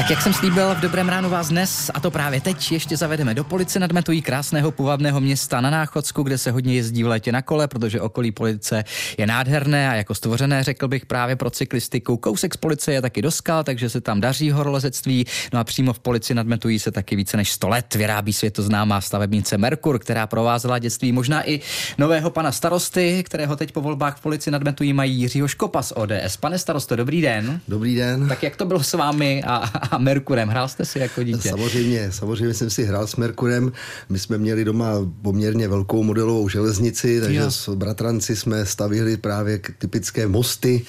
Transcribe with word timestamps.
Tak 0.00 0.10
jak 0.10 0.22
jsem 0.22 0.32
slíbil, 0.32 0.74
v 0.74 0.80
dobrém 0.80 1.08
ránu 1.08 1.30
vás 1.30 1.48
dnes, 1.48 1.90
a 1.94 2.00
to 2.00 2.10
právě 2.10 2.40
teď, 2.40 2.72
ještě 2.72 2.96
zavedeme 2.96 3.34
do 3.34 3.44
Police 3.44 3.78
nad 3.78 3.92
Metují 3.92 4.22
krásného 4.22 4.70
půvabného 4.70 5.20
města 5.20 5.60
na 5.60 5.70
Náchodsku, 5.70 6.22
kde 6.22 6.38
se 6.38 6.50
hodně 6.50 6.74
jezdí 6.74 7.04
v 7.04 7.06
létě 7.06 7.32
na 7.32 7.42
kole, 7.42 7.68
protože 7.68 8.00
okolí 8.00 8.32
Police 8.32 8.84
je 9.18 9.26
nádherné 9.26 9.90
a 9.90 9.94
jako 9.94 10.14
stvořené, 10.14 10.64
řekl 10.64 10.88
bych, 10.88 11.06
právě 11.06 11.36
pro 11.36 11.50
cyklistiku. 11.50 12.16
Kousek 12.16 12.54
z 12.54 12.56
Police 12.56 12.92
je 12.92 13.02
taky 13.02 13.22
doskal, 13.22 13.64
takže 13.64 13.90
se 13.90 14.00
tam 14.00 14.20
daří 14.20 14.50
horolezectví. 14.50 15.26
No 15.52 15.60
a 15.60 15.64
přímo 15.64 15.92
v 15.92 15.98
Polici 15.98 16.34
nad 16.34 16.46
Metují 16.46 16.78
se 16.78 16.90
taky 16.90 17.16
více 17.16 17.36
než 17.36 17.52
100 17.52 17.68
let 17.68 17.94
vyrábí 17.94 18.32
světoznámá 18.32 19.00
stavebnice 19.00 19.58
Merkur, 19.58 19.98
která 19.98 20.26
provázela 20.26 20.78
dětství 20.78 21.12
možná 21.12 21.48
i 21.48 21.60
nového 21.98 22.30
pana 22.30 22.52
starosty, 22.52 23.22
kterého 23.26 23.56
teď 23.56 23.72
po 23.72 23.80
volbách 23.80 24.16
v 24.16 24.20
Polici 24.20 24.50
nad 24.50 24.62
Metují 24.62 24.92
mají 24.92 25.20
Jiřího 25.20 25.48
Škopa 25.48 25.82
z 25.82 25.92
ODS. 25.96 26.36
Pane 26.40 26.58
starosto, 26.58 26.96
dobrý 26.96 27.20
den. 27.20 27.60
Dobrý 27.68 27.96
den. 27.96 28.28
Tak 28.28 28.42
jak 28.42 28.56
to 28.56 28.64
bylo 28.64 28.82
s 28.82 28.92
vámi 28.92 29.42
a, 29.46 29.56
a 29.90 29.98
Merkurem? 29.98 30.48
Hrál 30.48 30.68
jste 30.68 30.84
si 30.84 30.98
jako 30.98 31.22
dítě? 31.22 31.48
Samozřejmě, 31.48 32.12
samozřejmě 32.12 32.54
jsem 32.54 32.70
si 32.70 32.84
hrál 32.84 33.06
s 33.06 33.16
Merkurem. 33.16 33.72
My 34.08 34.18
jsme 34.18 34.38
měli 34.38 34.64
doma 34.64 34.92
poměrně 35.22 35.68
velkou 35.68 36.02
modelovou 36.02 36.48
železnici, 36.48 37.20
takže 37.20 37.40
jo. 37.40 37.50
s 37.50 37.74
bratranci 37.74 38.36
jsme 38.36 38.66
stavili 38.66 39.16
právě 39.16 39.60
typické 39.78 40.26
mosty 40.26 40.82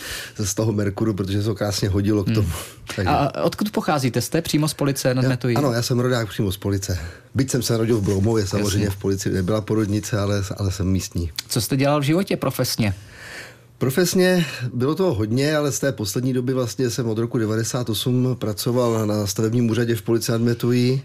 z 0.44 0.54
toho 0.54 0.73
Merkuru, 0.73 1.14
protože 1.14 1.40
se 1.42 1.45
to 1.45 1.56
krásně 1.56 1.90
hodilo 1.90 2.23
k 2.23 2.28
hmm. 2.28 2.36
tomu. 2.36 2.48
Hmm. 2.48 2.82
Takže... 2.95 3.09
A 3.09 3.44
odkud 3.44 3.72
pocházíte? 3.72 4.22
Jste 4.22 4.42
přímo 4.42 4.68
z 4.68 4.73
Police 4.73 5.14
nad 5.14 5.26
Metují? 5.26 5.56
Ano, 5.56 5.72
já 5.72 5.81
jsem 5.81 6.00
rodák 6.00 6.30
přímo 6.30 6.52
z 6.52 6.58
Police. 6.58 7.00
Byť 7.36 7.52
jsem 7.52 7.62
se 7.62 7.73
narodil 7.73 7.98
v 7.98 8.04
Broumově, 8.04 8.48
samozřejmě 8.48 8.86
Jasně. 8.86 8.90
v 8.90 9.02
Polici 9.02 9.30
nebyla 9.30 9.62
porodnice, 9.62 10.20
ale, 10.20 10.44
ale 10.58 10.72
jsem 10.72 10.88
místní. 10.88 11.31
Co 11.48 11.62
jste 11.62 11.78
dělal 11.78 12.00
v 12.00 12.04
životě 12.04 12.38
profesně? 12.38 12.94
Profesně 13.81 14.45
bylo 14.73 14.95
toho 14.95 15.13
hodně, 15.13 15.55
ale 15.55 15.71
z 15.71 15.80
té 15.80 15.91
poslední 15.91 16.34
doby 16.34 16.53
vlastně 16.53 16.89
jsem 16.89 17.08
od 17.08 17.17
roku 17.17 17.38
98 17.38 18.35
pracoval 18.39 19.08
na 19.08 19.27
stavebním 19.27 19.70
úřadě 19.70 19.95
v 19.95 20.02
policii 20.02 20.35
Admetují, 20.35 21.02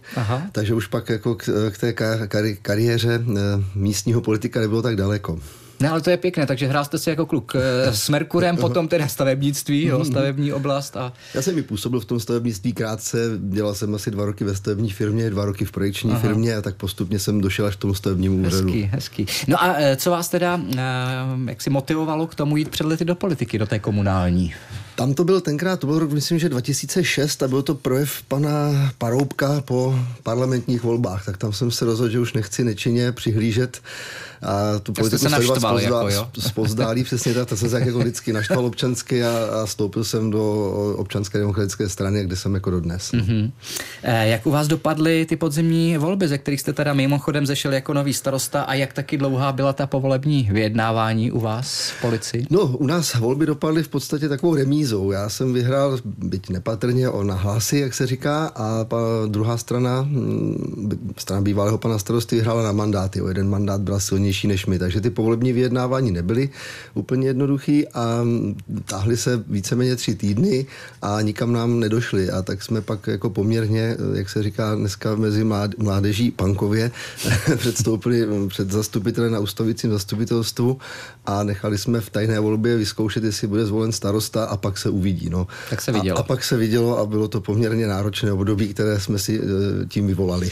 takže 0.53 0.75
už 0.75 0.87
pak 0.87 1.09
jako 1.09 1.35
k, 1.35 1.71
k 1.71 1.79
té 1.79 1.91
kari- 2.27 2.57
kariéře 2.63 3.21
eh, 3.29 3.41
místního 3.75 4.21
politika 4.21 4.61
nebylo 4.61 4.83
tak 4.83 4.97
daleko. 4.97 5.39
Ne, 5.81 5.91
ale 5.91 6.01
to 6.01 6.11
je 6.11 6.17
pěkné, 6.17 6.47
takže 6.47 6.67
hrál 6.67 6.85
jste 6.85 6.99
si 6.99 7.11
jako 7.11 7.27
kluk 7.27 7.53
eh, 7.57 7.95
s 7.95 8.09
Merkurem, 8.09 8.57
potom 8.61 8.89
teda 8.89 9.09
stavebnictví, 9.09 9.85
jo, 9.85 9.99
mhm. 9.99 10.07
stavební 10.07 10.53
oblast. 10.53 10.97
A... 10.97 11.13
Já 11.35 11.43
jsem 11.43 11.59
i 11.59 11.63
působil 11.63 12.01
v 12.01 12.05
tom 12.05 12.21
stavebnictví 12.21 12.73
krátce, 12.73 13.19
dělal 13.39 13.75
jsem 13.75 13.95
asi 13.95 14.11
dva 14.11 14.25
roky 14.25 14.45
ve 14.45 14.57
stavební 14.57 14.91
firmě, 14.91 15.31
dva 15.31 15.45
roky 15.45 15.65
v 15.65 15.73
projekční 15.73 16.11
Aha. 16.11 16.21
firmě 16.21 16.57
a 16.57 16.63
tak 16.63 16.75
postupně 16.75 17.19
jsem 17.19 17.41
došel 17.41 17.67
až 17.67 17.77
k 17.77 17.79
tomu 17.79 17.95
stavebnímu 17.95 18.47
úřadu. 18.47 18.69
Hezký, 18.69 18.83
hezký. 18.83 19.27
No 19.49 19.63
a 19.63 19.75
eh, 19.79 19.97
co 19.97 20.11
vás 20.11 20.29
teda, 20.29 20.61
eh, 20.77 20.81
jak 21.47 21.63
si 21.63 21.71
motivovalo 21.71 22.27
k 22.27 22.35
tomu 22.35 22.57
jít 22.57 22.69
před 22.69 22.87
lety 22.87 23.05
do 23.05 23.15
politiky, 23.15 23.59
do 23.59 23.67
té 23.67 23.79
komunální? 23.79 24.55
Tam 24.97 25.15
to 25.15 25.25
byl 25.25 25.41
tenkrát, 25.41 25.81
to 25.81 25.87
byl 25.87 25.99
rok, 25.99 26.13
myslím, 26.13 26.39
že 26.39 26.49
2006 26.49 27.43
a 27.43 27.49
byl 27.49 27.63
to 27.63 27.75
projev 27.75 28.23
pana 28.29 28.51
Paroubka 28.99 29.61
po 29.61 29.99
parlamentních 30.23 30.83
volbách, 30.83 31.25
tak 31.25 31.37
tam 31.37 31.53
jsem 31.53 31.71
se 31.71 31.85
rozhodl, 31.85 32.11
že 32.11 32.21
už 32.21 32.33
nechci 32.33 32.65
nečinně 32.65 33.13
přihlížet 33.13 33.81
a 34.43 34.79
tu 34.79 34.93
politiku 34.93 35.29
sledovat 35.29 35.61
spozdá, 35.61 35.81
jako, 35.81 36.29
spozdálí, 36.39 37.05
přesně 37.05 37.35
tak, 37.35 37.49
to 37.49 37.57
jsem 37.57 37.71
se 37.71 37.81
jako 37.81 37.99
vždycky 37.99 38.33
naštval 38.33 38.67
občansky 38.67 39.25
a, 39.25 39.31
a 39.63 39.67
stoupil 39.67 40.05
jsem 40.05 40.31
do 40.31 40.71
občanské 40.97 41.39
demokratické 41.39 41.89
strany, 41.89 42.25
kde 42.25 42.37
jsem 42.37 42.55
jako 42.55 42.71
dodnes. 42.71 43.13
Mm-hmm. 43.13 43.51
E, 44.03 44.29
jak 44.29 44.47
u 44.47 44.51
vás 44.51 44.69
dopadly 44.69 45.27
ty 45.27 45.37
podzimní 45.37 45.99
volby, 45.99 46.29
ze 46.29 46.39
kterých 46.39 46.61
jste 46.61 46.73
teda 46.73 46.95
mimochodem 46.95 47.47
zešel 47.47 47.73
jako 47.73 47.95
nový 47.95 48.13
starosta 48.15 48.63
a 48.63 48.75
jak 48.75 48.93
taky 48.93 49.19
dlouhá 49.19 49.53
byla 49.53 49.73
ta 49.73 49.87
povolební 49.87 50.49
vyjednávání 50.53 51.33
u 51.33 51.41
vás 51.41 51.91
v 51.91 52.01
policii? 52.01 52.47
No, 52.51 52.67
u 52.67 52.87
nás 52.87 53.15
volby 53.15 53.47
dopadly 53.47 53.83
v 53.83 53.89
podstatě 53.89 54.29
takovou 54.29 54.55
remízou. 54.55 55.11
Já 55.11 55.29
jsem 55.29 55.53
vyhrál, 55.53 55.99
byť 56.05 56.51
nepatrně, 56.51 57.09
o 57.09 57.23
nahlasy, 57.23 57.79
jak 57.79 57.95
se 57.95 58.07
říká, 58.07 58.47
a 58.47 58.85
pa, 58.85 58.99
druhá 59.27 59.57
strana, 59.57 60.03
hm, 60.03 61.15
strana 61.17 61.43
bývalého 61.43 61.79
pana 61.79 61.99
starosty, 61.99 62.37
vyhrála 62.37 62.63
na 62.63 62.73
mandáty. 62.73 63.21
O 63.21 63.29
jeden 63.29 63.49
mandát 63.49 63.81
byla 63.81 64.01
silně 64.01 64.26
silnější 64.27 64.49
než 64.49 64.67
my. 64.67 64.79
Takže 64.79 65.01
ty 65.01 65.11
povolební 65.11 65.53
vyjednávání 65.53 66.11
nebyly 66.11 66.51
úplně 66.95 67.27
jednoduchý 67.27 67.89
a 67.89 68.25
táhly 68.85 69.17
se 69.17 69.45
víceméně 69.47 69.97
tři 69.97 70.15
týdny 70.15 70.67
a 71.03 71.21
nikam 71.21 71.53
nám 71.53 71.81
nedošli. 71.81 72.31
A 72.31 72.43
tak 72.43 72.63
jsme 72.63 72.81
pak 72.81 73.07
jako 73.07 73.31
poměrně, 73.31 73.97
jak 74.15 74.29
se 74.29 74.43
říká 74.43 74.75
dneska 74.75 75.15
mezi 75.15 75.45
mládeží 75.79 76.31
Pankově, 76.31 76.91
předstoupili 77.57 78.27
před 78.49 78.71
zastupitelem 78.71 79.33
na 79.33 79.39
ustavícím 79.39 79.91
zastupitelstvu 79.91 80.79
a 81.27 81.43
nechali 81.43 81.79
jsme 81.79 82.01
v 82.01 82.11
tajné 82.11 82.41
volbě 82.41 82.77
vyzkoušet, 82.77 83.25
jestli 83.25 83.47
bude 83.47 83.67
zvolen 83.67 83.93
starosta 83.93 84.45
a 84.45 84.57
pak 84.57 84.79
se 84.79 84.91
uvidí. 84.91 85.31
No. 85.31 85.47
Tak 85.71 85.81
se 85.83 85.93
vidělo. 85.93 86.19
A, 86.19 86.21
a 86.21 86.25
pak 86.25 86.45
se 86.45 86.57
vidělo 86.57 86.99
a 86.99 87.07
bylo 87.07 87.29
to 87.29 87.41
poměrně 87.41 87.87
náročné 87.87 88.33
období, 88.33 88.75
které 88.75 89.01
jsme 89.01 89.19
si 89.19 89.39
e, 89.39 89.87
tím 89.87 90.07
vyvolali. 90.07 90.51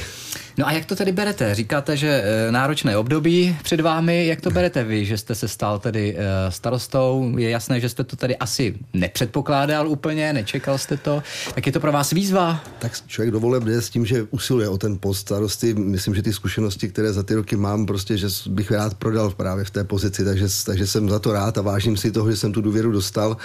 No 0.59 0.67
a 0.67 0.73
jak 0.73 0.85
to 0.85 0.97
tedy 0.97 1.13
berete? 1.13 1.55
Říkáte, 1.55 1.97
že 1.97 2.09
e, 2.09 2.53
náročné 2.53 2.97
období 2.97 3.57
před 3.63 3.81
vámi, 3.81 4.27
jak 4.27 4.41
to 4.41 4.51
berete 4.51 4.85
vy, 4.85 5.05
že 5.05 5.19
jste 5.19 5.35
se 5.35 5.49
stal 5.49 5.79
tedy 5.79 6.17
e, 6.19 6.51
starostou? 6.51 7.39
Je 7.39 7.51
jasné, 7.51 7.81
že 7.81 7.89
jste 7.89 8.05
to 8.05 8.17
tady 8.17 8.37
asi 8.37 8.75
nepředpokládal 8.93 9.89
úplně, 9.89 10.33
nečekal 10.33 10.79
jste 10.79 10.97
to. 10.97 11.23
Tak 11.55 11.67
je 11.67 11.73
to 11.73 11.81
pro 11.81 11.93
vás 11.93 12.11
výzva? 12.11 12.65
Tak 12.79 12.93
člověk 13.07 13.33
dovoleb 13.33 13.65
jde 13.65 13.83
s 13.83 13.91
tím, 13.91 14.07
že 14.07 14.27
usiluje 14.31 14.69
o 14.69 14.79
ten 14.79 14.99
post 14.99 15.19
starosty. 15.19 15.75
Myslím, 15.75 16.15
že 16.15 16.23
ty 16.23 16.33
zkušenosti, 16.33 16.89
které 16.89 17.13
za 17.13 17.23
ty 17.23 17.35
roky 17.35 17.57
mám, 17.57 17.87
prostě, 17.87 18.17
že 18.17 18.27
bych 18.47 18.71
rád 18.71 18.95
prodal 18.95 19.31
právě 19.31 19.65
v 19.65 19.71
té 19.71 19.85
pozici, 19.85 20.25
takže, 20.25 20.47
takže 20.67 20.87
jsem 20.87 21.09
za 21.09 21.19
to 21.19 21.33
rád 21.33 21.59
a 21.59 21.63
vážím 21.63 21.97
si 21.97 22.13
toho, 22.13 22.31
že 22.31 22.37
jsem 22.37 22.53
tu 22.53 22.61
důvěru 22.61 22.93
dostal 22.93 23.37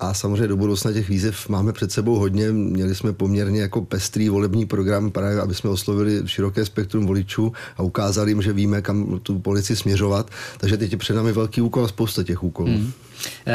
a 0.00 0.14
samozřejmě 0.14 0.48
do 0.48 0.56
budoucna 0.56 0.92
těch 0.92 1.08
výzev 1.08 1.48
máme 1.48 1.72
před 1.72 1.92
sebou 1.92 2.16
hodně. 2.16 2.52
Měli 2.52 2.94
jsme 2.94 3.12
poměrně 3.12 3.60
jako 3.60 3.82
pestrý 3.82 4.28
volební 4.28 4.66
program, 4.66 5.10
právě 5.10 5.40
aby 5.40 5.54
jsme 5.54 5.70
oslovili 5.70 6.22
široké 6.50 6.64
spektrum 6.64 7.06
voličů 7.06 7.52
a 7.76 7.82
ukázali 7.82 8.30
jim, 8.30 8.42
že 8.42 8.52
víme, 8.52 8.82
kam 8.82 9.20
tu 9.22 9.38
polici 9.38 9.76
směřovat. 9.76 10.30
Takže 10.58 10.76
teď 10.76 10.92
je 10.92 10.98
před 10.98 11.14
námi 11.14 11.32
velký 11.32 11.60
úkol 11.60 11.84
a 11.84 11.88
spousta 11.88 12.22
těch 12.22 12.42
úkolů. 12.42 12.68
Hmm. 12.68 12.92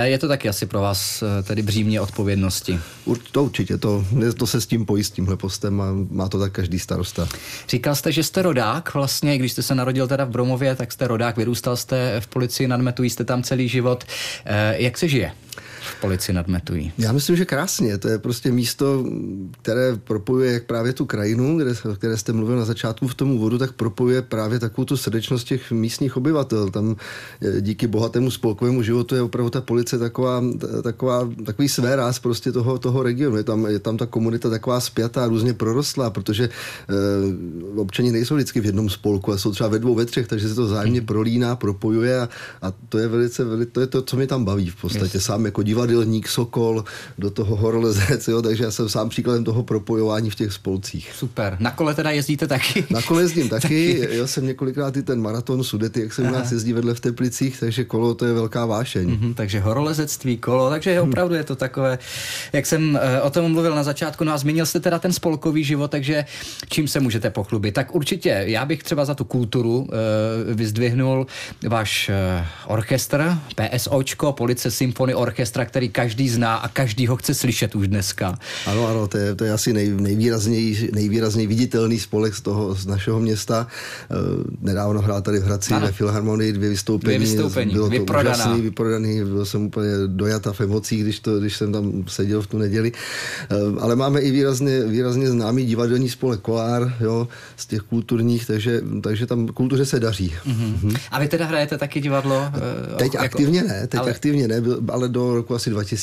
Je 0.04 0.18
to 0.18 0.28
taky 0.28 0.50
asi 0.50 0.66
pro 0.66 0.80
vás 0.80 1.24
eh, 1.24 1.44
tedy 1.44 1.62
břímě 1.62 2.02
odpovědnosti? 2.02 2.80
To 3.32 3.44
určitě, 3.44 3.78
to, 3.78 4.06
to 4.38 4.48
se 4.48 4.62
s 4.62 4.66
tím 4.66 4.86
pojí, 4.86 5.04
s 5.04 5.12
tímhle 5.12 5.38
postem 5.38 5.82
a 5.82 5.86
má 6.12 6.30
to 6.30 6.40
tak 6.40 6.52
každý 6.52 6.80
starosta. 6.80 7.28
Říkal 7.70 7.96
jste, 7.96 8.12
že 8.12 8.24
jste 8.24 8.42
rodák 8.42 8.94
vlastně, 8.94 9.38
když 9.38 9.52
jste 9.52 9.64
se 9.64 9.76
narodil 9.76 10.08
teda 10.08 10.26
v 10.26 10.30
Bromově, 10.30 10.76
tak 10.76 10.92
jste 10.92 11.08
rodák, 11.08 11.38
vyrůstal 11.38 11.78
jste 11.78 12.22
v 12.22 12.28
policii, 12.28 12.68
nadmetují 12.68 13.10
jste 13.10 13.24
tam 13.26 13.44
celý 13.44 13.70
život. 13.70 14.04
Jak 14.78 14.98
se 14.98 15.08
žije? 15.08 15.32
V 15.86 16.02
Polici 16.02 16.34
nad 16.34 16.48
Metují? 16.48 16.92
Já 16.98 17.12
myslím, 17.12 17.36
že 17.36 17.46
krásně. 17.46 17.98
To 17.98 18.08
je 18.08 18.20
prostě 18.20 18.52
místo, 18.52 19.06
které 19.62 19.96
propojuje 19.96 20.54
jak 20.54 20.64
právě 20.64 20.94
tu 20.94 21.06
krajinu, 21.06 21.58
kde, 21.58 21.74
které 21.96 22.18
jste 22.18 22.34
mluvil 22.34 22.56
na 22.56 22.66
začátku 22.66 23.08
v 23.08 23.16
tom 23.16 23.32
úvodu, 23.32 23.58
tak 23.58 23.72
propojuje 23.72 24.22
právě 24.22 24.60
takovou 24.60 24.86
tu 24.86 24.98
srdečnost 24.98 25.44
těch 25.44 25.72
místních 25.72 26.18
obyvatel. 26.18 26.70
Tam 26.70 26.96
e, 27.42 27.62
díky 27.62 27.88
bohatému 27.88 28.32
spolkovému 28.32 28.84
životu 28.84 29.16
je 29.16 29.22
opravdu 29.22 29.50
ta 29.50 29.62
police 29.62 29.98
taková, 29.98 30.44
taková, 30.84 31.30
takový 31.46 31.70
své 31.70 31.96
ráz 31.96 32.20
prostě 32.20 32.52
toho, 32.52 32.78
toho 32.78 33.04
regionu. 33.04 33.38
Je 33.38 33.44
tam, 33.44 33.66
je 33.66 33.80
tam 33.80 33.98
ta 33.98 34.06
komunita 34.06 34.50
taková 34.50 34.80
spjatá, 34.80 35.28
různě 35.28 35.54
prorostlá, 35.54 36.10
protože 36.10 36.44
e, 36.44 36.50
občani 37.80 38.12
nejsou 38.12 38.36
vždycky 38.36 38.60
v 38.62 38.66
jednom 38.66 38.90
spolku, 38.90 39.32
a 39.32 39.38
jsou 39.38 39.52
třeba 39.52 39.70
ve 39.70 39.80
dvou, 39.80 39.96
ve 39.96 40.06
třech, 40.06 40.28
takže 40.28 40.50
se 40.50 40.56
to 40.56 40.68
zájemně 40.68 41.02
prolíná, 41.02 41.56
propojuje 41.56 42.22
a, 42.22 42.30
a 42.62 42.74
to 42.90 42.98
je 42.98 43.08
velice, 43.08 43.44
velice, 43.44 43.72
to 43.72 43.82
je 43.82 43.88
to, 43.88 44.02
co 44.02 44.18
mě 44.18 44.28
tam 44.28 44.46
baví 44.46 44.70
v 44.70 44.82
podstatě. 44.82 45.18
Yes. 45.18 45.26
Sám 45.26 45.46
jako 45.46 45.64
divadelník, 45.76 46.28
sokol, 46.28 46.84
do 47.18 47.30
toho 47.30 47.56
horolezec, 47.56 48.28
jo, 48.28 48.42
takže 48.42 48.64
já 48.64 48.72
jsem 48.72 48.90
sám 48.90 49.10
příkladem 49.10 49.44
toho 49.44 49.64
propojování 49.64 50.30
v 50.30 50.36
těch 50.36 50.54
spolcích. 50.54 51.12
Super. 51.16 51.58
Na 51.60 51.72
kole 51.72 51.94
teda 51.94 52.12
jezdíte 52.12 52.48
taky? 52.48 52.86
Na 52.90 53.02
kole 53.02 53.22
jezdím 53.22 53.50
taky. 53.60 54.08
Já 54.12 54.28
jsem 54.28 54.46
několikrát 54.46 54.98
i 54.98 55.04
ten 55.04 55.22
maraton 55.22 55.64
Sudety, 55.64 56.02
jak 56.02 56.14
se 56.14 56.22
u 56.22 56.32
nás 56.32 56.52
jezdí 56.52 56.74
vedle 56.74 56.94
v 56.94 57.00
Teplicích, 57.00 57.60
takže 57.60 57.84
kolo 57.84 58.16
to 58.16 58.26
je 58.26 58.34
velká 58.34 58.66
vášeň. 58.66 59.10
Mm-hmm, 59.10 59.34
takže 59.34 59.60
horolezectví, 59.60 60.38
kolo, 60.38 60.70
takže 60.70 61.02
hm. 61.02 61.04
opravdu 61.08 61.36
je 61.36 61.44
to 61.44 61.56
takové, 61.56 62.00
jak 62.54 62.66
jsem 62.66 62.96
uh, 62.96 63.28
o 63.28 63.30
tom 63.30 63.52
mluvil 63.52 63.76
na 63.76 63.84
začátku, 63.84 64.24
no 64.24 64.34
a 64.34 64.38
zmínil 64.38 64.66
jste 64.66 64.80
teda 64.80 65.00
ten 65.00 65.14
spolkový 65.14 65.64
život, 65.64 65.92
takže 65.92 66.26
čím 66.70 66.88
se 66.88 67.00
můžete 67.00 67.30
pochlubit? 67.30 67.74
Tak 67.74 67.96
určitě, 67.96 68.44
já 68.48 68.66
bych 68.66 68.84
třeba 68.84 69.06
za 69.06 69.16
tu 69.16 69.24
kulturu 69.24 69.78
uh, 69.78 69.88
vyzdvihnul 70.54 71.28
váš 71.68 72.10
uh, 72.10 72.74
orchestr, 72.74 73.38
PSOčko, 73.56 74.32
Police 74.32 74.72
Symphony 74.72 75.16
Orchestra, 75.16 75.65
který 75.66 75.90
každý 75.90 76.30
zná 76.30 76.56
a 76.56 76.68
každý 76.68 77.08
ho 77.08 77.16
chce 77.16 77.34
slyšet 77.34 77.76
už 77.76 77.88
dneska. 77.88 78.40
Ano, 78.66 78.88
ano, 78.88 79.08
to 79.08 79.18
je, 79.18 79.36
to 79.36 79.44
je 79.44 79.54
asi 79.54 79.74
nej, 79.74 79.90
nejvýrazněji, 79.90 80.90
nejvýrazněji 80.94 81.48
viditelný 81.48 82.00
spolek 82.00 82.36
z 82.36 82.42
toho, 82.42 82.76
z 82.76 82.86
našeho 82.86 83.20
města. 83.20 83.68
E, 83.68 84.16
nedávno 84.62 85.02
hrál 85.02 85.22
tady 85.22 85.40
v 85.40 85.44
Hradci 85.44 85.74
ano. 85.74 85.86
ve 85.86 85.92
Filharmonii 85.92 86.54
dvě 86.54 86.70
vystoupení. 86.70 87.16
Dvě 87.16 87.20
vystoupení, 87.20 87.74
Bylo 87.74 87.86
to 87.86 87.92
vyprodaná. 87.92 88.36
úžasný, 88.36 88.62
vyprodaný, 88.62 89.24
byl 89.24 89.46
jsem 89.46 89.66
úplně 89.66 89.90
dojata 90.08 90.54
v 90.54 90.62
emocích, 90.62 91.04
když, 91.04 91.20
to, 91.20 91.40
když 91.40 91.58
jsem 91.58 91.72
tam 91.72 92.04
seděl 92.08 92.42
v 92.42 92.48
tu 92.48 92.58
neděli. 92.58 92.92
E, 93.50 93.80
ale 93.80 93.96
máme 93.96 94.20
i 94.22 94.32
výrazně, 94.32 94.84
výrazně 94.84 95.30
známý 95.30 95.66
divadelní 95.66 96.10
spolek 96.10 96.40
Kolár, 96.40 96.96
jo, 97.00 97.28
z 97.58 97.66
těch 97.66 97.82
kulturních, 97.82 98.46
takže, 98.48 98.82
takže 99.02 99.26
tam 99.26 99.48
kultuře 99.48 99.86
se 99.86 100.00
daří. 100.00 100.34
Mm-hmm. 100.48 100.76
Mm-hmm. 100.80 100.98
A 101.12 101.20
vy 101.20 101.28
teda 101.28 101.46
hrajete 101.46 101.78
taky 101.78 102.02
divadlo? 102.02 102.46
Teď 102.98 103.14
jako, 103.14 103.26
aktivně 103.26 103.64
ne, 103.64 103.88
teď 103.88 104.00
ale... 104.00 104.12
aktivně 104.12 104.48
ne, 104.48 104.62
ale 104.90 105.10
do 105.10 105.36
roku 105.36 105.55
roku 105.56 105.86
asi 105.86 105.96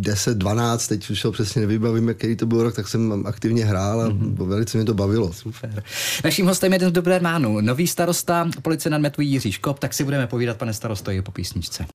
2010-12, 0.00 0.88
teď 0.88 1.10
už 1.10 1.22
to 1.22 1.32
přesně 1.32 1.60
nevybavím, 1.60 2.08
jaký 2.08 2.36
to 2.36 2.46
byl 2.46 2.62
rok, 2.62 2.74
tak 2.74 2.88
jsem 2.88 3.26
aktivně 3.26 3.64
hrál 3.64 4.00
a 4.00 4.08
mm-hmm. 4.08 4.46
velice 4.46 4.78
mě 4.78 4.84
to 4.84 4.94
bavilo. 4.94 5.32
Super. 5.32 5.82
Naším 6.24 6.46
hostem 6.46 6.72
je 6.72 6.78
dnes 6.78 6.92
Dobré 6.92 7.18
ráno. 7.18 7.60
Nový 7.60 7.86
starosta 7.86 8.50
policie 8.62 8.90
nad 8.90 8.98
Metují 8.98 9.30
Jiří 9.30 9.52
Škop, 9.52 9.78
tak 9.78 9.94
si 9.94 10.04
budeme 10.04 10.26
povídat, 10.26 10.56
pane 10.56 10.72
starosto, 10.72 11.10
i 11.10 11.22
po 11.22 11.32
písničce. 11.32 11.86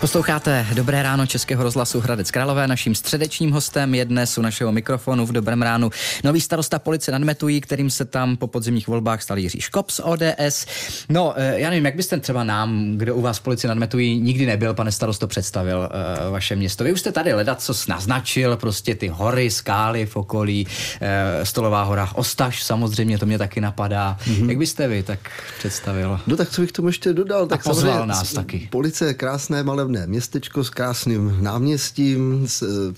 Posloucháte 0.00 0.66
Dobré 0.74 1.02
ráno 1.02 1.26
Českého 1.26 1.62
rozhlasu 1.62 2.00
Hradec 2.00 2.30
Králové. 2.30 2.68
Naším 2.68 2.94
středečním 2.94 3.50
hostem 3.50 3.94
je 3.94 4.04
dnes 4.04 4.38
u 4.38 4.42
našeho 4.42 4.72
mikrofonu 4.72 5.26
v 5.26 5.32
Dobrém 5.32 5.62
ránu 5.62 5.90
nový 6.24 6.40
starosta 6.40 6.78
policie 6.78 7.12
nadmetují, 7.12 7.60
kterým 7.60 7.90
se 7.90 8.04
tam 8.04 8.36
po 8.36 8.46
podzimních 8.46 8.88
volbách 8.88 9.22
stal 9.22 9.38
Jiří 9.38 9.60
Škop 9.60 9.90
z 9.90 10.00
ODS. 10.04 10.66
No, 11.08 11.34
eh, 11.36 11.60
já 11.60 11.70
nevím, 11.70 11.84
jak 11.84 11.96
byste 11.96 12.20
třeba 12.20 12.44
nám, 12.44 12.96
kdo 12.96 13.14
u 13.14 13.20
vás 13.20 13.38
v 13.38 13.42
policii 13.42 13.68
nadmetují, 13.68 14.20
nikdy 14.20 14.46
nebyl, 14.46 14.74
pane 14.74 14.92
starosto, 14.92 15.26
představil 15.26 15.78
uh, 15.78 16.32
vaše 16.32 16.56
město. 16.56 16.84
Vy 16.84 16.92
už 16.92 17.00
jste 17.00 17.12
tady 17.12 17.32
ledat, 17.32 17.62
co 17.62 17.74
naznačil, 17.88 18.56
prostě 18.56 18.94
ty 18.94 19.08
hory, 19.08 19.50
skály 19.50 20.06
v 20.06 20.16
okolí, 20.16 20.66
uh, 20.66 21.08
Stolová 21.44 21.82
hora, 21.82 22.10
Ostaš 22.14 22.62
samozřejmě, 22.62 23.18
to 23.18 23.26
mě 23.26 23.38
taky 23.38 23.60
napadá. 23.60 24.16
Mm-hmm. 24.24 24.48
Jak 24.48 24.58
byste 24.58 24.88
vy 24.88 25.02
tak 25.02 25.18
představil? 25.58 26.20
No 26.26 26.36
tak 26.36 26.50
co 26.50 26.60
bych 26.60 26.72
tomu 26.72 26.88
ještě 26.88 27.12
dodal? 27.12 27.46
Tak 27.46 27.60
A 27.66 27.70
pozval 27.70 28.06
nás 28.06 28.32
taky. 28.32 28.68
Policie 28.70 29.14
krásné 29.14 29.62
malé 29.62 29.89
malebné 29.90 30.06
městečko 30.06 30.64
s 30.64 30.70
krásným 30.70 31.36
náměstím, 31.40 32.46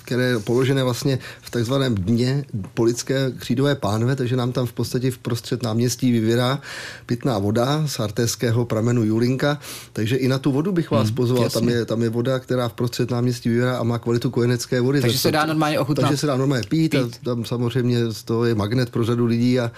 které 0.05 0.23
je 0.23 0.39
položené 0.39 0.83
vlastně 0.83 1.19
v 1.43 1.51
takzvaném 1.51 1.95
dně 1.95 2.45
polické 2.75 3.33
křídové 3.39 3.75
pánve, 3.75 4.17
takže 4.17 4.37
nám 4.37 4.53
tam 4.53 4.67
v 4.67 4.73
podstatě 4.73 5.11
v 5.11 5.19
prostřed 5.19 5.63
náměstí 5.63 6.13
vyvěrá 6.13 6.61
pitná 7.07 7.39
voda 7.39 7.83
z 7.87 8.01
artéského 8.01 8.65
pramenu 8.65 9.05
Julinka, 9.05 9.59
takže 9.93 10.17
i 10.17 10.29
na 10.29 10.39
tu 10.39 10.53
vodu 10.53 10.73
bych 10.73 10.91
vás 10.91 11.07
hmm, 11.07 11.15
pozval. 11.15 11.51
Tam 11.51 11.69
je, 11.69 11.85
tam 11.85 12.03
je 12.03 12.09
voda, 12.09 12.39
která 12.39 12.69
v 12.69 12.73
prostřed 12.73 13.11
náměstí 13.11 13.49
vyvěrá 13.49 13.79
a 13.79 13.83
má 13.83 13.99
kvalitu 13.99 14.31
kojenecké 14.31 14.81
vody. 14.81 15.01
Takže 15.01 15.19
se 15.19 15.31
dá 15.31 15.47
normálně 15.47 15.79
ochutnat. 15.81 16.09
Takže 16.09 16.21
se 16.21 16.27
dá 16.27 16.37
normálně 16.37 16.65
pít, 16.69 16.91
pít. 16.93 16.99
A 16.99 17.25
tam 17.25 17.45
samozřejmě 17.45 18.13
z 18.13 18.23
toho 18.23 18.45
je 18.45 18.55
magnet 18.55 18.91
pro 18.91 19.05
řadu 19.05 19.27
lidí 19.27 19.61
a, 19.61 19.71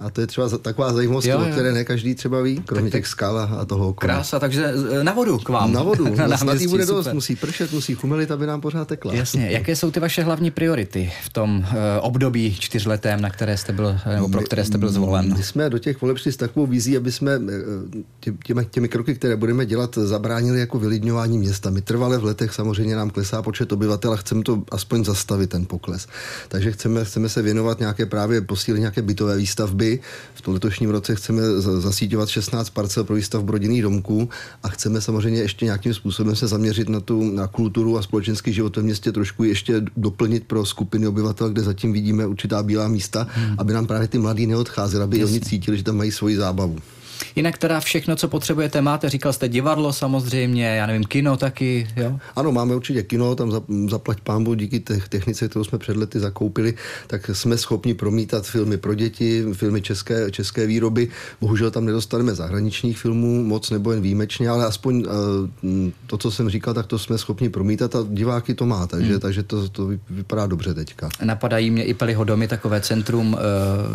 a 0.00 0.10
to 0.10 0.20
je 0.20 0.26
třeba 0.26 0.48
taková 0.48 0.92
zajímavost, 0.92 1.24
jo, 1.24 1.40
jo. 1.40 1.52
které 1.52 1.72
ne 1.72 1.84
každý 1.84 2.14
třeba 2.14 2.40
ví, 2.40 2.62
kromě 2.66 2.90
tak, 2.90 3.00
těch 3.00 3.06
skal 3.06 3.38
a 3.38 3.64
toho 3.64 3.88
okolí. 3.88 4.08
Krása, 4.08 4.38
takže 4.38 4.72
na 5.02 5.12
vodu 5.12 5.38
k 5.38 5.48
vám. 5.48 5.72
Na 5.72 5.82
vodu. 5.82 6.14
na 6.28 6.36
náměstí 6.60 6.70
bude 6.70 6.86
super. 6.86 7.04
dost, 7.04 7.14
musí 7.14 7.36
pršet, 7.36 7.72
musí 7.72 7.94
chumelit, 7.94 8.30
aby 8.30 8.46
nám 8.46 8.60
pořád 8.60 8.88
tekla. 8.88 9.14
Jasně, 9.14 9.50
jaké 9.50 9.76
jsou 9.76 9.90
ty 9.90 10.00
vaše 10.00 10.22
hlavní 10.22 10.50
priority 10.50 11.12
v 11.24 11.28
tom 11.28 11.58
uh, 11.58 11.66
období 12.00 12.56
čtyřletém, 12.56 13.20
na 13.20 13.30
které 13.30 13.56
jste 13.56 13.72
byl, 13.72 13.98
nebo 14.14 14.28
pro 14.28 14.40
které 14.40 14.64
jste 14.64 14.78
byl 14.78 14.88
zvolen? 14.88 15.36
My 15.36 15.42
jsme 15.42 15.70
do 15.70 15.78
těch 15.78 16.00
voleb 16.00 16.18
šli 16.18 16.32
s 16.32 16.36
takovou 16.36 16.66
vizí, 16.66 16.96
aby 16.96 17.12
jsme 17.12 17.32
eh, 17.32 18.32
těmi, 18.44 18.66
těmi 18.66 18.88
kroky, 18.88 19.14
které 19.14 19.36
budeme 19.36 19.66
dělat, 19.66 19.98
zabránili 20.02 20.60
jako 20.60 20.78
vylidňování 20.78 21.38
města. 21.38 21.70
My 21.70 21.80
trvale 21.80 22.18
v 22.18 22.24
letech 22.24 22.52
samozřejmě 22.52 22.96
nám 22.96 23.10
klesá 23.10 23.42
počet 23.42 23.72
obyvatel 23.72 24.12
a 24.12 24.16
chceme 24.16 24.42
to 24.42 24.62
aspoň 24.70 25.04
zastavit, 25.04 25.50
ten 25.50 25.66
pokles. 25.66 26.06
Takže 26.48 26.72
chceme, 26.72 27.04
chceme 27.04 27.28
se 27.28 27.42
věnovat 27.42 27.80
nějaké 27.80 28.06
právě 28.06 28.40
posílení 28.40 28.80
nějaké 28.80 29.02
bytové 29.02 29.36
výstavby. 29.36 30.00
V 30.34 30.40
tom 30.42 30.54
letošním 30.54 30.90
roce 30.90 31.14
chceme 31.14 31.42
zasíťovat 31.60 32.28
16 32.28 32.70
parcel 32.70 33.04
pro 33.04 33.16
výstavbu 33.16 33.52
rodinných 33.52 33.82
domků 33.82 34.28
a 34.62 34.68
chceme 34.68 35.00
samozřejmě 35.00 35.40
ještě 35.40 35.64
nějakým 35.64 35.94
způsobem 35.94 36.36
se 36.36 36.48
zaměřit 36.50 36.88
na 36.88 37.00
tu 37.00 37.30
na 37.30 37.46
kulturu 37.46 37.98
a 37.98 38.02
společenský 38.02 38.52
život 38.52 38.76
ve 38.76 38.82
městě 38.82 39.12
trošku 39.12 39.44
ještě 39.44 39.82
doplnit 39.96 40.44
pro 40.44 40.66
skupiny 40.66 41.06
obyvatel, 41.06 41.50
kde 41.50 41.62
zatím 41.62 41.92
vidíme 41.92 42.26
určitá 42.26 42.62
bílá 42.62 42.88
místa, 42.88 43.26
hmm. 43.30 43.56
aby 43.58 43.72
nám 43.72 43.86
právě 43.86 44.08
ty 44.08 44.18
mladí 44.18 44.46
neodcházeli, 44.46 45.04
aby 45.04 45.18
Jasně. 45.18 45.32
oni 45.32 45.40
cítili, 45.40 45.76
že 45.76 45.84
tam 45.84 45.96
mají 45.96 46.10
svoji 46.10 46.36
zábavu. 46.36 46.76
Jinak 47.36 47.58
teda 47.58 47.80
všechno, 47.80 48.16
co 48.16 48.28
potřebujete, 48.28 48.82
máte. 48.82 49.08
Říkal 49.08 49.32
jste 49.32 49.48
divadlo 49.48 49.92
samozřejmě, 49.92 50.66
já 50.66 50.86
nevím, 50.86 51.04
kino 51.04 51.36
taky, 51.36 51.88
jo? 51.96 52.18
Ano, 52.36 52.52
máme 52.52 52.74
určitě 52.74 53.02
kino, 53.02 53.34
tam 53.34 53.62
zaplať 53.90 54.20
pámbu 54.20 54.54
díky 54.54 54.80
technice, 55.08 55.48
kterou 55.48 55.64
jsme 55.64 55.78
před 55.78 55.96
lety 55.96 56.20
zakoupili, 56.20 56.74
tak 57.06 57.30
jsme 57.32 57.58
schopni 57.58 57.94
promítat 57.94 58.46
filmy 58.46 58.76
pro 58.76 58.94
děti, 58.94 59.44
filmy 59.52 59.82
české, 59.82 60.30
české 60.30 60.66
výroby. 60.66 61.08
Bohužel 61.40 61.70
tam 61.70 61.84
nedostaneme 61.84 62.34
zahraničních 62.34 62.98
filmů 62.98 63.44
moc 63.44 63.70
nebo 63.70 63.92
jen 63.92 64.02
výjimečně, 64.02 64.48
ale 64.48 64.66
aspoň 64.66 65.06
uh, 65.62 65.70
to, 66.06 66.18
co 66.18 66.30
jsem 66.30 66.50
říkal, 66.50 66.74
tak 66.74 66.86
to 66.86 66.98
jsme 66.98 67.18
schopni 67.18 67.48
promítat 67.48 67.94
a 67.94 67.98
diváky 68.08 68.54
to 68.54 68.66
má, 68.66 68.86
takže, 68.86 69.10
hmm. 69.12 69.20
takže 69.20 69.42
to, 69.42 69.68
to 69.68 69.90
vypadá 70.10 70.46
dobře 70.46 70.74
teďka. 70.74 71.08
Napadají 71.24 71.70
mě 71.70 71.84
i 71.84 71.94
Pelihodomy, 71.94 72.48
takové 72.48 72.80
centrum 72.80 73.32
uh, 73.32 73.38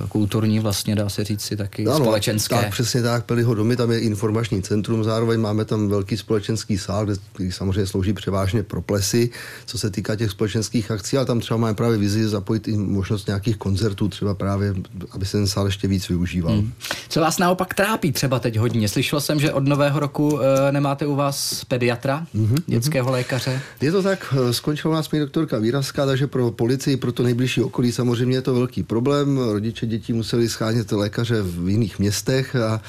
kulturní 0.09 0.59
vlastně, 0.59 0.95
dá 0.95 1.09
se 1.09 1.23
říct 1.23 1.41
si 1.41 1.55
taky 1.55 1.87
ano, 1.87 1.97
společenské. 1.97 2.55
Tak, 2.55 2.71
přesně 2.71 3.01
tak 3.01 3.25
Peliho 3.35 3.53
domy, 3.53 3.75
tam 3.75 3.91
je 3.91 3.99
informační 3.99 4.61
centrum, 4.61 5.03
zároveň 5.03 5.39
máme 5.39 5.65
tam 5.65 5.89
velký 5.89 6.17
společenský 6.17 6.77
sál, 6.77 7.07
který 7.33 7.51
samozřejmě 7.51 7.85
slouží 7.85 8.13
převážně 8.13 8.63
pro 8.63 8.81
plesy, 8.81 9.29
co 9.65 9.77
se 9.77 9.89
týká 9.89 10.15
těch 10.15 10.31
společenských 10.31 10.91
akcí, 10.91 11.17
ale 11.17 11.25
tam 11.25 11.39
třeba 11.39 11.57
máme 11.57 11.73
právě 11.73 11.97
vizi 11.97 12.27
zapojit 12.27 12.67
i 12.67 12.77
možnost 12.77 13.27
nějakých 13.27 13.57
koncertů, 13.57 14.07
třeba 14.07 14.33
právě, 14.33 14.75
aby 15.11 15.25
se 15.25 15.37
ten 15.37 15.47
sál 15.47 15.65
ještě 15.65 15.87
víc 15.87 16.09
využíval. 16.09 16.53
Hmm. 16.53 16.73
Co 17.09 17.19
vás 17.19 17.37
naopak 17.37 17.73
trápí 17.73 18.11
třeba 18.11 18.39
teď 18.39 18.57
hodně? 18.57 18.89
Slyšel 18.89 19.21
jsem, 19.21 19.39
že 19.39 19.53
od 19.53 19.67
nového 19.67 19.99
roku 19.99 20.39
e, 20.39 20.71
nemáte 20.71 21.05
u 21.05 21.15
vás 21.15 21.65
pediatra, 21.65 22.27
mm-hmm, 22.35 22.63
dětského 22.67 23.11
lékaře. 23.11 23.61
Je 23.81 23.91
to 23.91 24.03
tak, 24.03 24.33
eh, 24.49 24.53
skončila 24.53 24.95
nás 24.95 25.07
paní 25.07 25.19
doktorka 25.19 25.57
Výrazka, 25.57 26.05
takže 26.05 26.27
pro 26.27 26.51
policii, 26.51 26.97
pro 26.97 27.11
to 27.11 27.23
nejbližší 27.23 27.61
okolí 27.61 27.91
samozřejmě 27.91 28.37
je 28.37 28.41
to 28.41 28.53
velký 28.53 28.83
problém. 28.83 29.37
Rodiče 29.37 29.85
dětí 29.85 30.13
museli 30.13 30.49
schánět 30.49 30.91
lékaře 30.91 31.41
v 31.41 31.69
jiných 31.69 31.99
městech 31.99 32.55
a 32.55 32.81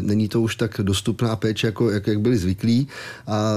není 0.00 0.28
to 0.28 0.40
už 0.40 0.56
tak 0.56 0.80
dostupná 0.82 1.36
péče, 1.36 1.66
jako, 1.66 1.90
jak, 1.90 2.06
jak 2.06 2.20
byli 2.20 2.38
zvyklí 2.38 2.88
a 3.26 3.52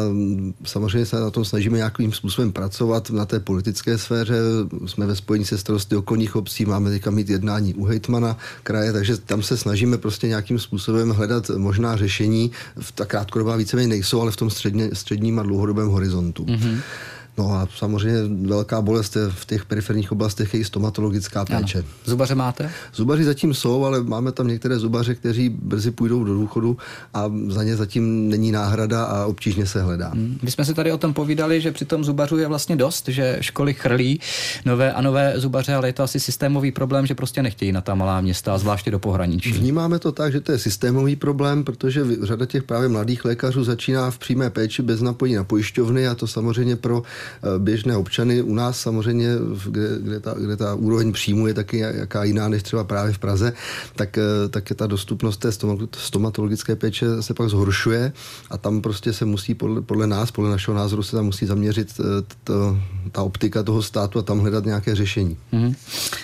samozřejmě 0.65 1.05
se 1.05 1.19
na 1.19 1.29
tom 1.29 1.45
snažíme 1.45 1.77
nějakým 1.77 2.11
způsobem 2.11 2.51
pracovat 2.51 3.09
na 3.09 3.25
té 3.25 3.39
politické 3.39 3.97
sféře. 3.97 4.35
Jsme 4.85 5.05
ve 5.05 5.15
spojení 5.15 5.45
se 5.45 5.57
starosty 5.57 5.95
okolních 5.95 6.35
obcí, 6.35 6.65
máme 6.65 6.89
teďka 6.89 7.11
mít 7.11 7.29
jednání 7.29 7.73
u 7.73 7.85
hejtmana 7.85 8.37
kraje, 8.63 8.93
takže 8.93 9.17
tam 9.17 9.43
se 9.43 9.57
snažíme 9.57 9.97
prostě 9.97 10.27
nějakým 10.27 10.59
způsobem 10.59 11.09
hledat 11.09 11.49
možná 11.49 11.97
řešení. 11.97 12.51
Ta 12.95 13.05
krátkodobá 13.05 13.55
víceméně 13.55 13.87
nejsou, 13.87 14.21
ale 14.21 14.31
v 14.31 14.35
tom 14.35 14.49
středně, 14.49 14.89
středním 14.93 15.39
a 15.39 15.43
dlouhodobém 15.43 15.87
horizontu. 15.87 16.45
Mm-hmm. 16.45 16.77
No 17.37 17.53
a 17.53 17.67
samozřejmě 17.77 18.19
velká 18.47 18.81
bolest 18.81 19.15
je 19.15 19.29
v 19.29 19.45
těch 19.45 19.65
periferních 19.65 20.11
oblastech 20.11 20.53
je 20.53 20.59
i 20.59 20.65
stomatologická 20.65 21.45
péče. 21.45 21.77
Ano. 21.77 21.87
Zubaře 22.05 22.35
máte? 22.35 22.71
Zubaři 22.93 23.23
zatím 23.23 23.53
jsou, 23.53 23.85
ale 23.85 24.03
máme 24.03 24.31
tam 24.31 24.47
některé 24.47 24.79
zubaře, 24.79 25.15
kteří 25.15 25.49
brzy 25.49 25.91
půjdou 25.91 26.23
do 26.23 26.33
důchodu 26.33 26.77
a 27.13 27.31
za 27.47 27.63
ně 27.63 27.75
zatím 27.75 28.29
není 28.29 28.51
náhrada 28.51 29.03
a 29.03 29.25
obtížně 29.25 29.65
se 29.65 29.81
hledá. 29.81 30.09
Hmm. 30.09 30.37
My 30.41 30.51
jsme 30.51 30.65
si 30.65 30.73
tady 30.73 30.91
o 30.91 30.97
tom 30.97 31.13
povídali, 31.13 31.61
že 31.61 31.71
při 31.71 31.85
tom 31.85 32.03
zubařů 32.03 32.37
je 32.37 32.47
vlastně 32.47 32.75
dost, 32.75 33.07
že 33.07 33.37
školy 33.41 33.73
chrlí 33.73 34.19
nové 34.65 34.93
a 34.93 35.01
nové 35.01 35.33
zubaře, 35.35 35.73
ale 35.73 35.87
je 35.87 35.93
to 35.93 36.03
asi 36.03 36.19
systémový 36.19 36.71
problém, 36.71 37.05
že 37.05 37.15
prostě 37.15 37.43
nechtějí 37.43 37.71
na 37.71 37.81
ta 37.81 37.95
malá 37.95 38.21
města, 38.21 38.57
zvláště 38.57 38.91
do 38.91 38.99
pohraničí. 38.99 39.51
Vnímáme 39.51 39.99
to 39.99 40.11
tak, 40.11 40.31
že 40.31 40.41
to 40.41 40.51
je 40.51 40.59
systémový 40.59 41.15
problém, 41.15 41.63
protože 41.63 42.05
řada 42.21 42.45
těch 42.45 42.63
právě 42.63 42.89
mladých 42.89 43.25
lékařů 43.25 43.63
začíná 43.63 44.11
v 44.11 44.17
přímé 44.17 44.49
péči 44.49 44.81
bez 44.81 45.01
napojí 45.01 45.35
na 45.35 45.43
pojišťovny 45.43 46.07
a 46.07 46.15
to 46.15 46.27
samozřejmě 46.27 46.75
pro 46.75 47.03
běžné 47.57 47.97
občany. 47.97 48.41
U 48.41 48.53
nás 48.53 48.79
samozřejmě, 48.79 49.29
kde, 49.65 49.87
kde, 49.99 50.19
ta, 50.19 50.33
kde 50.33 50.57
ta 50.57 50.75
úroveň 50.75 51.11
příjmu 51.11 51.47
je 51.47 51.53
taky 51.53 51.77
jaká 51.77 52.23
jiná 52.23 52.49
než 52.49 52.63
třeba 52.63 52.83
právě 52.83 53.13
v 53.13 53.19
Praze, 53.19 53.53
tak, 53.95 54.17
eh, 54.17 54.49
tak 54.49 54.69
je 54.69 54.75
ta 54.75 54.87
dostupnost 54.87 55.37
té 55.37 55.49
stomatologické 55.97 56.75
péče 56.75 57.05
se 57.21 57.33
pak 57.33 57.49
zhoršuje 57.49 58.11
a 58.49 58.57
tam 58.57 58.81
prostě 58.81 59.13
se 59.13 59.25
musí 59.25 59.53
podle, 59.53 59.81
podle 59.81 60.07
nás, 60.07 60.31
podle 60.31 60.49
našeho 60.49 60.77
názoru 60.77 61.03
se 61.03 61.15
tam 61.15 61.25
musí 61.25 61.45
zaměřit 61.45 61.93
eh, 61.99 62.03
to, 62.43 62.77
ta 63.11 63.21
optika 63.23 63.63
toho 63.63 63.81
státu 63.81 64.19
a 64.19 64.21
tam 64.21 64.39
hledat 64.39 64.65
nějaké 64.65 64.95
řešení. 64.95 65.37
Mm-hmm. 65.53 65.75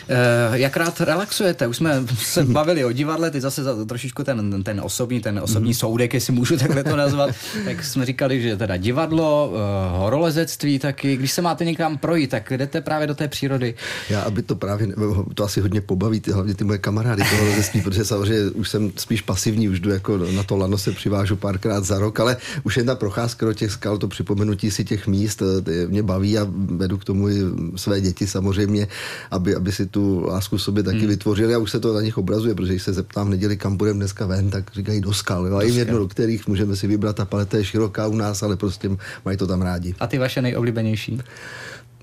E, 0.10 0.60
jak 0.60 0.78
rád 0.78 1.02
relaxujete? 1.02 1.68
Už 1.68 1.78
jsme 1.78 2.04
se 2.18 2.44
bavili 2.44 2.86
o 2.86 2.92
divadle, 2.92 3.32
ty 3.32 3.42
zase 3.42 3.64
za, 3.64 3.86
trošičku 3.86 4.24
ten, 4.24 4.64
ten 4.64 4.82
osobní, 4.84 5.20
ten 5.20 5.40
osobní 5.40 5.72
mm-hmm. 5.72 5.78
soudek, 5.78 6.14
jestli 6.14 6.34
můžu 6.34 6.58
takhle 6.58 6.84
to 6.84 6.96
nazvat, 6.96 7.30
tak 7.66 7.84
jsme 7.84 8.06
říkali, 8.06 8.42
že 8.42 8.58
teda 8.58 8.78
divadlo, 8.78 9.54
horolezectví 9.92 10.80
taky, 10.90 11.18
když 11.18 11.32
se 11.32 11.42
máte 11.42 11.66
někam 11.66 11.98
projít, 11.98 12.30
tak 12.30 12.50
jdete 12.50 12.82
právě 12.82 13.08
do 13.08 13.16
té 13.16 13.28
přírody. 13.28 13.76
Já, 14.10 14.22
aby 14.22 14.42
to 14.42 14.56
právě, 14.56 14.88
to 15.34 15.44
asi 15.44 15.62
hodně 15.62 15.82
pobaví, 15.82 16.20
ty, 16.20 16.32
hlavně 16.32 16.54
ty 16.54 16.64
moje 16.64 16.78
kamarády 16.78 17.24
toho 17.30 17.46
lezectví, 17.46 17.82
protože 17.82 18.06
samozřejmě 18.06 18.52
už 18.52 18.70
jsem 18.70 18.92
spíš 18.96 19.22
pasivní, 19.22 19.70
už 19.70 19.80
jdu 19.80 19.90
jako 19.90 20.18
na 20.18 20.44
to 20.44 20.58
lano 20.58 20.78
se 20.78 20.92
přivážu 20.92 21.36
párkrát 21.36 21.86
za 21.86 22.00
rok, 22.00 22.20
ale 22.20 22.38
už 22.64 22.78
jen 22.78 22.86
ta 22.86 22.96
procházka 22.96 23.46
do 23.46 23.54
těch 23.54 23.72
skal, 23.72 23.98
to 23.98 24.08
připomenutí 24.08 24.72
si 24.72 24.86
těch 24.86 25.08
míst, 25.08 25.44
mě 25.88 26.04
baví 26.04 26.38
a 26.38 26.48
vedu 26.52 26.98
k 26.98 27.04
tomu 27.04 27.30
i 27.30 27.38
své 27.76 28.02
děti 28.02 28.28
samozřejmě, 28.28 28.88
aby, 29.32 29.56
aby 29.56 29.72
si 29.72 29.86
tu 29.86 30.26
lásku 30.26 30.58
sobě 30.58 30.84
taky 30.84 31.06
hmm. 31.06 31.08
vytvořili 31.08 31.54
a 31.56 31.58
už 31.58 31.72
se 31.72 31.80
to 31.80 31.94
na 31.94 32.02
nich 32.02 32.18
obrazuje, 32.18 32.56
protože 32.56 32.74
když 32.74 32.84
se 32.84 32.94
zeptám 32.94 33.28
v 33.28 33.30
neděli, 33.30 33.58
kam 33.58 33.78
budeme 33.78 33.98
dneska 34.00 34.26
ven, 34.26 34.50
tak 34.50 34.74
říkají 34.74 35.02
do 35.02 35.14
skal. 35.14 35.46
Jo? 35.46 35.56
A 35.58 35.64
jim 35.64 35.78
jedno, 35.78 35.98
do 35.98 36.08
kterých 36.08 36.48
můžeme 36.48 36.76
si 36.76 36.88
vybrat, 36.88 37.16
ta 37.16 37.26
paleta 37.26 37.58
je 37.58 37.66
široká 37.66 38.08
u 38.08 38.16
nás, 38.16 38.44
ale 38.44 38.58
prostě 38.58 38.90
mají 39.26 39.38
to 39.38 39.48
tam 39.48 39.62
rádi. 39.62 39.96
A 40.00 40.08
ty 40.08 40.18
vaše 40.18 40.42
nejoblíbenější? 40.42 40.79
nejoblíbenější? 40.84 41.20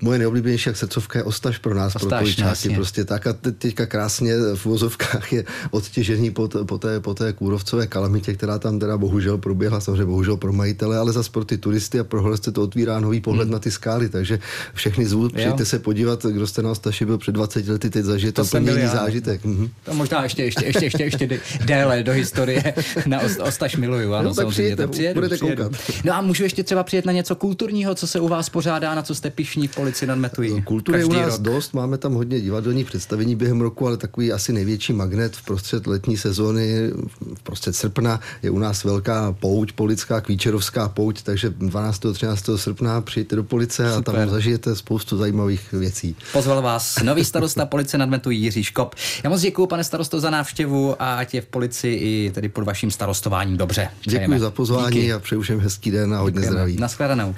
Moje 0.01 0.19
nejoblíbenější 0.19 0.69
jak 0.69 0.77
srdcovka 0.77 1.19
je 1.19 1.23
Ostaš 1.23 1.57
pro 1.57 1.75
nás, 1.75 1.95
Ostaš, 1.95 2.09
pro 2.09 2.19
poličáky. 2.19 2.69
Prostě 2.69 3.05
tak 3.05 3.27
a 3.27 3.33
teďka 3.33 3.85
krásně 3.85 4.33
v 4.55 4.65
úvozovkách 4.65 5.33
je 5.33 5.43
odtěžení 5.71 6.31
po, 6.31 6.49
po, 6.65 6.77
té, 6.77 6.99
po 6.99 7.13
té 7.13 7.33
kůrovcové 7.33 7.87
kalamitě, 7.87 8.33
která 8.33 8.59
tam 8.59 8.79
teda 8.79 8.97
bohužel 8.97 9.37
proběhla, 9.37 9.79
samozřejmě 9.79 10.05
bohužel 10.05 10.37
pro 10.37 10.53
majitele, 10.53 10.97
ale 10.97 11.11
za 11.11 11.23
sporty 11.23 11.57
turisty 11.57 11.99
a 11.99 12.03
pro 12.03 12.21
horolezce 12.21 12.51
to 12.51 12.63
otvírá 12.63 12.99
nový 12.99 13.21
pohled 13.21 13.43
hmm. 13.43 13.53
na 13.53 13.59
ty 13.59 13.71
skály, 13.71 14.09
takže 14.09 14.39
všechny 14.73 15.05
zvu, 15.05 15.29
přijďte 15.29 15.65
se 15.65 15.79
podívat, 15.79 16.25
kdo 16.25 16.47
jste 16.47 16.61
na 16.61 16.71
Ostaši 16.71 17.05
byl 17.05 17.17
před 17.17 17.31
20 17.31 17.67
lety, 17.67 17.89
teď 17.89 18.03
zažijete 18.03 18.41
to 18.41 18.47
úplně 18.47 18.71
jiný 18.71 18.87
zážitek. 18.87 19.45
Mhm. 19.45 19.69
To 19.83 19.93
možná 19.93 20.23
ještě, 20.23 20.43
ještě, 20.43 20.65
ještě, 20.65 20.85
ještě, 20.85 21.03
ještě 21.03 21.39
déle 21.65 22.03
do 22.03 22.11
historie 22.11 22.73
na 23.05 23.19
Ostaš 23.43 23.75
miluju. 23.75 24.13
Ano, 24.13 24.29
no, 24.29 24.35
tak 24.35 24.47
přijďte, 24.47 24.87
přijedu, 24.87 25.13
budete 25.13 25.35
přijedu. 25.35 25.63
koukat. 25.63 25.81
No 26.03 26.13
a 26.13 26.21
můžu 26.21 26.43
ještě 26.43 26.63
třeba 26.63 26.83
přijet 26.83 27.05
na 27.05 27.11
něco 27.11 27.35
kulturního, 27.35 27.95
co 27.95 28.07
se 28.07 28.19
u 28.19 28.27
vás 28.27 28.49
pořádá, 28.49 28.95
na 28.95 29.01
co 29.01 29.15
jste 29.15 29.29
pišní 29.29 29.67
v 29.67 29.75
nad 30.05 30.15
Metují? 30.15 30.61
Kultury 30.61 30.99
je 30.99 31.05
u 31.05 31.13
nás 31.13 31.33
rok. 31.33 31.41
dost, 31.41 31.73
máme 31.73 31.97
tam 31.97 32.13
hodně 32.13 32.41
divadelních 32.41 32.85
představení 32.85 33.35
během 33.35 33.61
roku, 33.61 33.87
ale 33.87 33.97
takový 33.97 34.31
asi 34.31 34.53
největší 34.53 34.93
magnet 34.93 35.35
v 35.35 35.45
prostřed 35.45 35.87
letní 35.87 36.17
sezóny, 36.17 36.91
v 37.35 37.43
prostřed 37.43 37.75
srpna 37.75 38.19
je 38.43 38.49
u 38.49 38.59
nás 38.59 38.83
velká 38.83 39.31
pouť 39.39 39.71
polická, 39.71 40.21
kvíčerovská 40.21 40.89
pouť, 40.89 41.21
takže 41.21 41.49
12. 41.49 42.01
13. 42.13 42.49
srpna 42.55 43.01
přijďte 43.01 43.35
do 43.35 43.43
police 43.43 43.93
Super. 43.95 44.15
a 44.15 44.17
tam 44.19 44.29
zažijete 44.29 44.75
spoustu 44.75 45.17
zajímavých 45.17 45.71
věcí. 45.73 46.15
Pozval 46.33 46.61
vás 46.61 46.95
nový 47.03 47.25
starosta 47.25 47.65
policie 47.65 47.99
nad 47.99 48.09
Metují 48.09 48.41
Jiří 48.41 48.63
Škop. 48.63 48.95
Já 49.23 49.29
moc 49.29 49.41
děkuji, 49.41 49.67
pane 49.67 49.83
starosto, 49.83 50.19
za 50.19 50.29
návštěvu 50.29 50.95
a 51.01 51.13
ať 51.15 51.33
je 51.33 51.41
v 51.41 51.45
policii 51.45 51.95
i 51.95 52.31
tedy 52.31 52.49
pod 52.49 52.63
vaším 52.63 52.91
starostováním 52.91 53.57
dobře. 53.57 53.89
Děkuji 54.05 54.39
za 54.39 54.51
pozvání 54.51 54.95
Díky. 54.95 55.13
a 55.13 55.19
přeju 55.19 55.41
všem 55.41 55.59
hezký 55.59 55.91
den 55.91 56.13
a 56.13 56.19
hodně 56.19 56.31
Děkujeme. 56.41 56.51
zdraví. 56.51 56.77
Naschledanou. 56.77 57.35